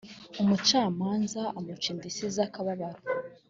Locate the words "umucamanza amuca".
0.41-1.87